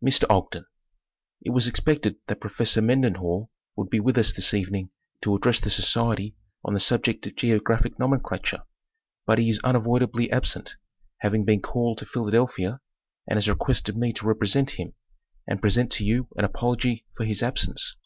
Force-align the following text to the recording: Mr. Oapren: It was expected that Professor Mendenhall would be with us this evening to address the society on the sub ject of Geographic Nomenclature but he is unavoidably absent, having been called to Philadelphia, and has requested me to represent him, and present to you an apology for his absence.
Mr. 0.00 0.22
Oapren: 0.30 0.64
It 1.40 1.50
was 1.50 1.66
expected 1.66 2.14
that 2.28 2.40
Professor 2.40 2.80
Mendenhall 2.80 3.50
would 3.74 3.90
be 3.90 3.98
with 3.98 4.16
us 4.16 4.32
this 4.32 4.54
evening 4.54 4.90
to 5.22 5.34
address 5.34 5.58
the 5.58 5.70
society 5.70 6.36
on 6.64 6.72
the 6.72 6.78
sub 6.78 7.02
ject 7.02 7.26
of 7.26 7.34
Geographic 7.34 7.98
Nomenclature 7.98 8.62
but 9.26 9.40
he 9.40 9.48
is 9.50 9.58
unavoidably 9.64 10.30
absent, 10.30 10.76
having 11.18 11.44
been 11.44 11.62
called 11.62 11.98
to 11.98 12.06
Philadelphia, 12.06 12.78
and 13.26 13.36
has 13.36 13.48
requested 13.50 13.96
me 13.96 14.12
to 14.12 14.24
represent 14.24 14.70
him, 14.78 14.94
and 15.48 15.60
present 15.60 15.90
to 15.90 16.04
you 16.04 16.28
an 16.36 16.44
apology 16.44 17.04
for 17.16 17.24
his 17.24 17.42
absence. 17.42 17.96